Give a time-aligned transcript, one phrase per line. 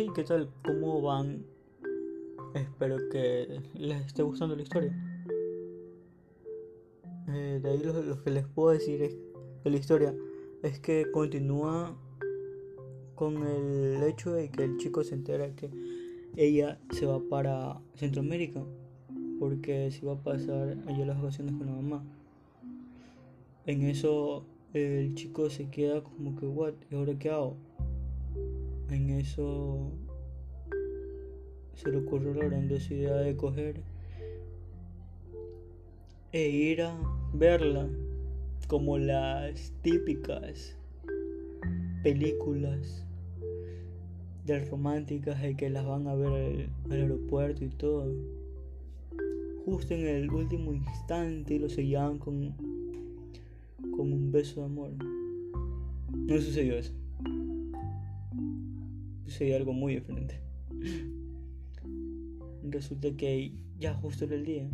[0.00, 0.48] Hey, ¿qué tal?
[0.64, 1.44] ¿Cómo van?
[2.54, 4.92] Espero que les esté gustando la historia.
[7.26, 9.16] Eh, de ahí lo, que les puedo decir es,
[9.64, 10.14] de la historia
[10.62, 11.98] es que continúa
[13.16, 15.68] con el hecho de que el chico se entera que
[16.36, 18.62] ella se va para Centroamérica
[19.40, 22.04] porque se va a pasar allá las vacaciones con la mamá.
[23.66, 27.56] En eso el chico se queda como que, what, ¿y ahora qué hago?
[28.90, 29.92] En eso
[31.74, 33.82] se le ocurrió la grandiosa idea de coger
[36.32, 36.98] e ir a
[37.34, 37.88] verla
[38.66, 40.76] como las típicas
[42.02, 43.04] películas
[44.44, 48.14] de románticas de que las van a ver al, aeropuerto y todo.
[49.64, 52.54] Justo en el último instante lo sellaban con,
[53.94, 54.90] con un beso de amor.
[56.10, 56.92] No sucedió eso.
[59.38, 60.40] Sucedió algo muy diferente.
[62.64, 64.68] Resulta que ya justo era el día.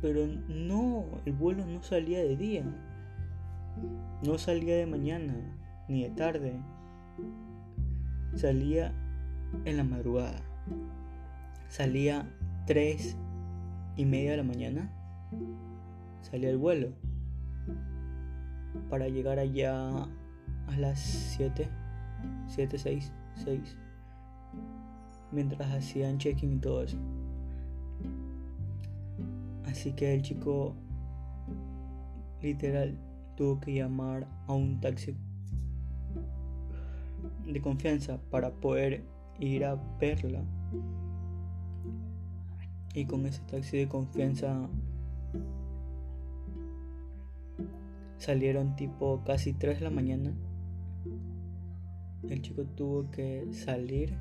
[0.00, 2.64] Pero no, el vuelo no salía de día.
[4.26, 5.36] No salía de mañana,
[5.88, 6.58] ni de tarde.
[8.34, 8.92] Salía
[9.66, 10.42] en la madrugada.
[11.68, 12.28] Salía
[12.66, 13.16] tres
[13.96, 14.92] y media de la mañana.
[16.22, 16.88] Salía el vuelo.
[18.90, 20.08] Para llegar allá
[20.66, 21.68] a las 7,
[22.48, 23.12] 7, 6,
[23.44, 23.76] 6.
[25.30, 26.98] Mientras hacían check-in y todo eso.
[29.66, 30.74] Así que el chico
[32.42, 32.98] literal
[33.36, 35.16] tuvo que llamar a un taxi
[37.46, 39.02] de confianza para poder
[39.38, 40.42] ir a verla.
[42.94, 44.68] Y con ese taxi de confianza
[48.18, 50.32] salieron tipo casi 3 de la mañana.
[52.28, 54.14] El chico tuvo que salir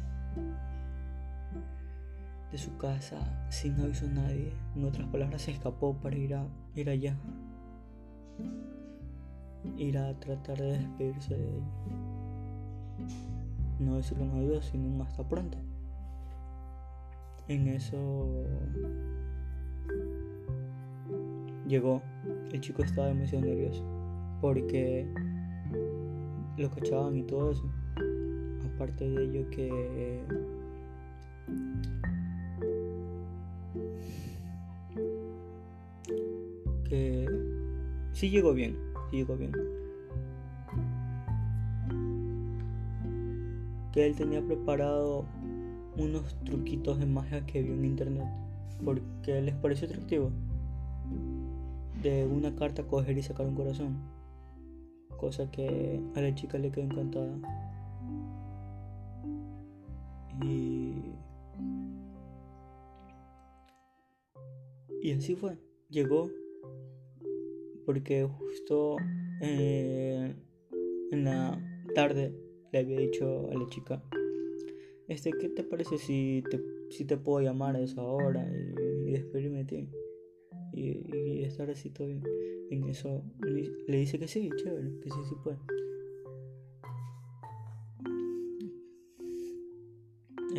[2.52, 3.18] de su casa
[3.50, 4.54] sin aviso a nadie.
[4.76, 6.46] En otras palabras, se escapó para ir, a,
[6.76, 7.16] ir allá.
[9.78, 11.68] Ir a tratar de despedirse de ella.
[13.80, 15.58] No decirle un adiós, sino un hasta pronto.
[17.48, 18.46] En eso
[21.68, 22.02] llegó.
[22.52, 23.84] El chico estaba demasiado nervioso
[24.42, 25.08] porque
[26.58, 27.81] lo cachaban y todo eso.
[28.82, 30.24] Aparte de ello que
[36.90, 37.28] que
[38.12, 38.76] sí llegó bien,
[39.12, 39.52] sí llegó bien.
[43.92, 45.26] Que él tenía preparado
[45.96, 48.26] unos truquitos de magia que vio en internet
[48.84, 50.32] porque les pareció atractivo.
[52.02, 53.98] De una carta coger y sacar un corazón.
[55.20, 57.30] Cosa que a la chica le quedó encantada.
[60.44, 61.16] Y.
[65.02, 65.58] Y así fue.
[65.90, 66.30] Llegó
[67.86, 68.96] porque justo
[69.42, 70.34] eh,
[71.12, 71.60] en la
[71.94, 72.34] tarde
[72.72, 74.04] le había dicho a la chica,
[75.08, 78.48] este, ¿qué te parece si te, si te puedo llamar a esa hora
[79.06, 79.90] y, despedirme de ti?
[80.74, 82.24] Y, estar así todo bien.
[82.70, 85.58] En eso le, dice que sí, chévere, que sí, sí puede.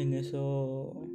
[0.02, 1.08] En eso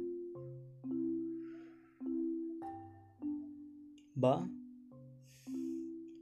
[4.16, 4.48] va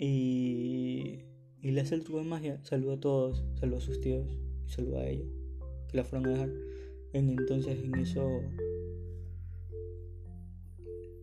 [0.00, 1.20] y,
[1.62, 2.58] y le hace el truco de magia.
[2.64, 4.26] Saluda a todos, saluda a sus tíos
[4.66, 5.26] y saluda a ella,
[5.88, 6.50] que la fueron a dejar.
[7.12, 8.42] En, entonces en eso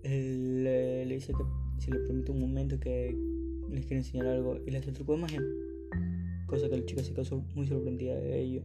[0.04, 1.44] le, le, dice que
[1.82, 3.14] si le permite un momento que
[3.70, 5.44] les quiere enseñar algo y le hace el truco de magia.
[6.48, 8.64] Cosa que la chica se quedó muy sorprendida de ello.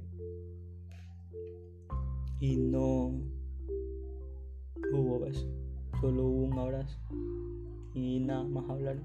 [2.40, 3.20] Y no
[4.92, 5.46] hubo beso,
[6.00, 6.98] solo hubo un abrazo
[7.94, 9.04] y nada más hablaron.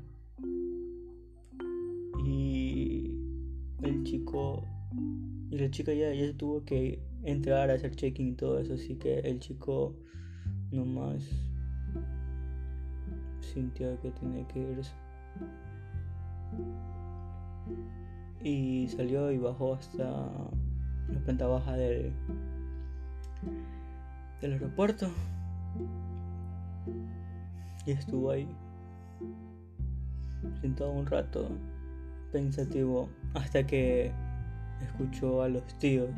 [2.25, 3.11] Y
[3.81, 4.63] el chico
[5.53, 9.19] y la chica ya, tuvo que entrar a hacer checking y todo eso, así que
[9.19, 9.95] el chico
[10.71, 11.23] nomás
[13.39, 14.93] sintió que tenía que irse.
[18.43, 22.13] Y salió y bajó hasta la planta baja del,
[24.43, 25.07] del aeropuerto.
[27.85, 28.47] Y estuvo ahí,
[30.61, 31.49] sentado un rato,
[32.31, 34.11] pensativo, hasta que
[34.81, 36.09] escuchó a los tíos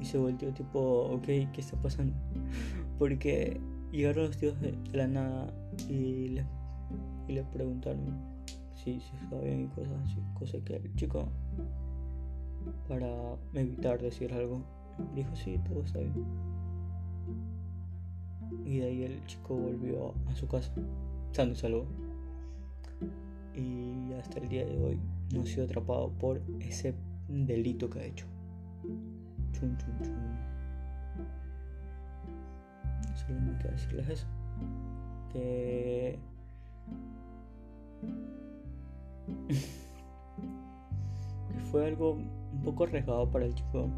[0.00, 0.80] y se volteó tipo,
[1.12, 2.16] ok, ¿qué está pasando?
[2.98, 3.60] Porque
[3.92, 5.52] llegaron los tíos de la nada
[5.88, 6.44] y le,
[7.28, 8.18] y le preguntaron
[8.74, 11.28] si, si estaba bien y cosas así, cosa que el chico,
[12.88, 13.08] para
[13.54, 14.64] evitar decir algo,
[15.14, 16.12] Dijo, sí, todo está bien.
[18.64, 20.72] Y de ahí el chico volvió a su casa,
[21.32, 21.86] sano y salvo.
[23.54, 24.98] Y hasta el día de hoy
[25.32, 26.94] no ha sido atrapado por ese
[27.28, 28.26] delito que ha hecho.
[29.52, 30.16] Chun, chun, chun.
[33.14, 34.26] Solo me queda decirles eso.
[35.32, 36.18] Que
[41.70, 43.88] fue algo un poco arriesgado para el chico.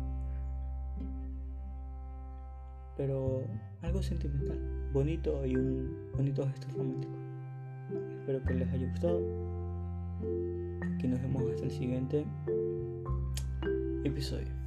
[2.97, 3.45] Pero
[3.81, 4.59] algo sentimental,
[4.93, 7.15] bonito y un bonito gesto romántico.
[8.21, 9.21] Espero que les haya gustado.
[10.95, 12.25] Aquí nos vemos hasta el siguiente
[14.05, 14.62] episodio.